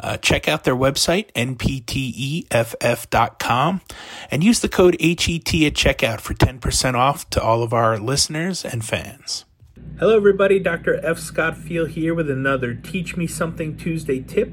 [0.00, 1.70] Uh, check out their website, npteff.com,
[4.30, 8.64] and use the code HET at checkout for 10% off to all of our listeners
[8.64, 9.44] and fans.
[9.98, 10.60] Hello, everybody.
[10.60, 11.04] Dr.
[11.04, 11.18] F.
[11.18, 14.52] Scott Feil here with another Teach Me Something Tuesday tip.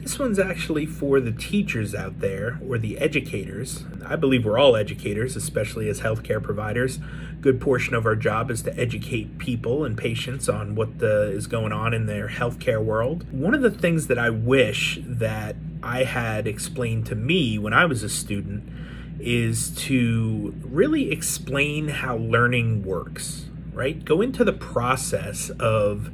[0.00, 3.84] This one's actually for the teachers out there or the educators.
[4.06, 6.98] I believe we're all educators, especially as healthcare providers.
[7.42, 11.46] Good portion of our job is to educate people and patients on what the, is
[11.46, 13.30] going on in their healthcare world.
[13.30, 17.84] One of the things that I wish that I had explained to me when I
[17.84, 18.72] was a student
[19.20, 23.44] is to really explain how learning works,
[23.74, 24.02] right?
[24.02, 26.10] Go into the process of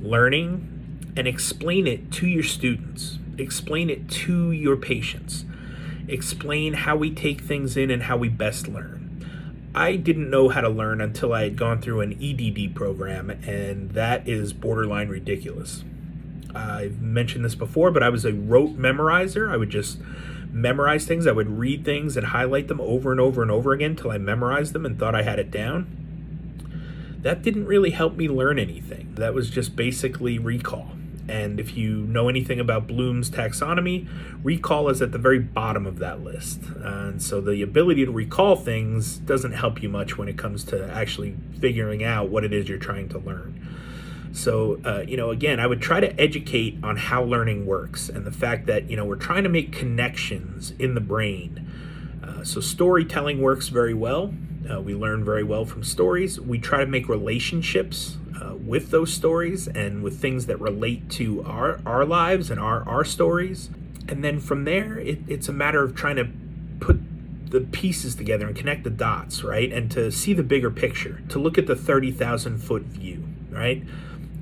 [0.00, 0.70] learning
[1.16, 5.44] and explain it to your students explain it to your patients.
[6.08, 9.04] Explain how we take things in and how we best learn.
[9.74, 13.90] I didn't know how to learn until I had gone through an EDD program, and
[13.92, 15.82] that is borderline ridiculous.
[16.54, 19.50] I've mentioned this before, but I was a rote memorizer.
[19.50, 19.98] I would just
[20.52, 21.26] memorize things.
[21.26, 24.18] I would read things and highlight them over and over and over again until I
[24.18, 25.88] memorized them and thought I had it down.
[27.22, 29.14] That didn't really help me learn anything.
[29.16, 30.92] That was just basically recall.
[31.28, 34.08] And if you know anything about Bloom's taxonomy,
[34.42, 36.60] recall is at the very bottom of that list.
[36.76, 40.90] And so the ability to recall things doesn't help you much when it comes to
[40.92, 43.60] actually figuring out what it is you're trying to learn.
[44.32, 48.26] So, uh, you know, again, I would try to educate on how learning works and
[48.26, 51.70] the fact that, you know, we're trying to make connections in the brain.
[52.22, 54.34] Uh, so, storytelling works very well.
[54.70, 56.40] Uh, we learn very well from stories.
[56.40, 61.42] We try to make relationships uh, with those stories and with things that relate to
[61.44, 63.70] our, our lives and our, our stories.
[64.08, 66.28] And then from there, it, it's a matter of trying to
[66.80, 67.00] put
[67.50, 69.72] the pieces together and connect the dots, right?
[69.72, 73.82] And to see the bigger picture, to look at the 30,000 foot view, right?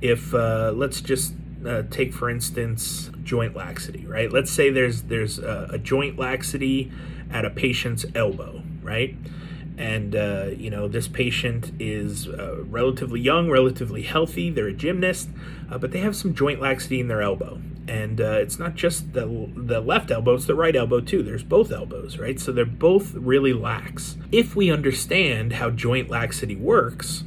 [0.00, 1.34] If, uh, let's just
[1.66, 6.90] uh, take for instance joint laxity right let's say there's there's a, a joint laxity
[7.30, 9.14] at a patient's elbow right
[9.82, 14.48] and uh, you know this patient is uh, relatively young relatively healthy.
[14.48, 15.28] They're a gymnast
[15.70, 17.60] uh, but they have some joint laxity in their elbow.
[17.88, 21.24] And uh, it's not just the, the left elbow it's the right elbow too.
[21.24, 22.38] There's both elbows right?
[22.38, 24.16] So they're both really lax.
[24.30, 27.24] If we understand how joint laxity works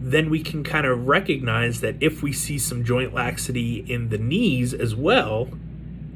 [0.00, 4.18] then we can kind of recognize that if we see some joint laxity in the
[4.18, 5.48] knees as well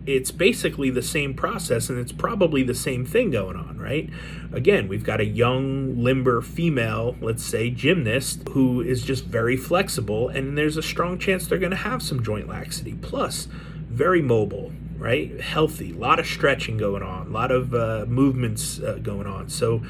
[0.08, 4.08] it's basically the same process and it's probably the same thing going on, right?
[4.52, 10.30] Again, we've got a young, limber female, let's say, gymnast who is just very flexible,
[10.30, 12.94] and there's a strong chance they're going to have some joint laxity.
[12.94, 13.48] Plus,
[13.90, 15.38] very mobile, right?
[15.42, 19.50] Healthy, a lot of stretching going on, a lot of uh, movements uh, going on.
[19.50, 19.82] So,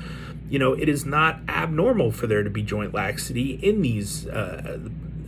[0.51, 4.81] you know, it is not abnormal for there to be joint laxity in these uh,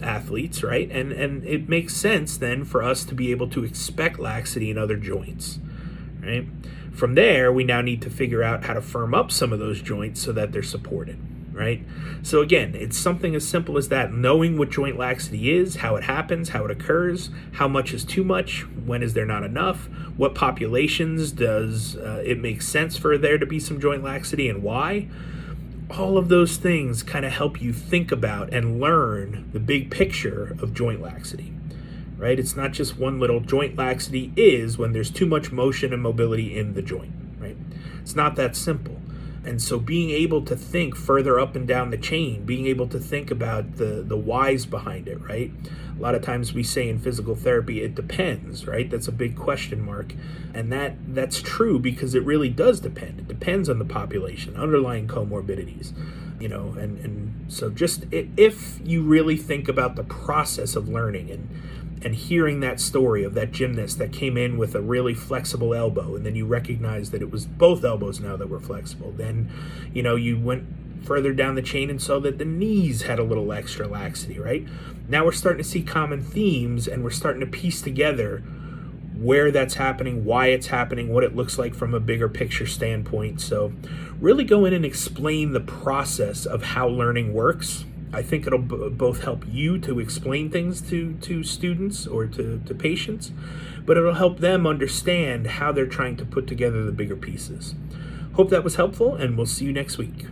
[0.02, 0.90] athletes, right?
[0.90, 4.78] And and it makes sense then for us to be able to expect laxity in
[4.78, 5.58] other joints,
[6.22, 6.46] right?
[6.92, 9.80] From there, we now need to figure out how to firm up some of those
[9.80, 11.18] joints so that they're supported,
[11.52, 11.82] right?
[12.22, 16.04] So again, it's something as simple as that, knowing what joint laxity is, how it
[16.04, 20.34] happens, how it occurs, how much is too much, when is there not enough, what
[20.34, 25.08] populations does uh, it make sense for there to be some joint laxity and why?
[25.98, 30.56] All of those things kind of help you think about and learn the big picture
[30.60, 31.52] of joint laxity
[32.20, 32.38] right?
[32.38, 36.56] It's not just one little joint laxity is when there's too much motion and mobility
[36.56, 37.56] in the joint right?
[38.02, 38.99] It's not that simple
[39.44, 42.98] and so being able to think further up and down the chain being able to
[42.98, 45.52] think about the the whys behind it right?
[45.96, 48.90] A lot of times we say in physical therapy it depends right?
[48.90, 50.14] That's a big question mark.
[50.54, 53.20] And that that's true because it really does depend.
[53.20, 55.92] It depends on the population underlying comorbidities
[56.40, 56.74] you know?
[56.78, 61.48] And and so just if you really think about the process of learning and
[62.02, 66.14] and hearing that story of that gymnast that came in with a really flexible elbow
[66.16, 69.50] and then you recognize that it was both elbows now that were flexible then
[69.92, 70.64] you know you went
[71.04, 74.66] further down the chain and saw that the knees had a little extra laxity right
[75.08, 78.42] now we're starting to see common themes and we're starting to piece together
[79.20, 83.40] where that's happening, why it's happening, what it looks like from a bigger picture standpoint.
[83.40, 83.72] So,
[84.18, 88.88] really go in and explain the process of how learning works I think it'll b-
[88.90, 93.30] both help you to explain things to, to students or to, to patients,
[93.86, 97.74] but it'll help them understand how they're trying to put together the bigger pieces.
[98.34, 100.26] Hope that was helpful, and we'll see you next week.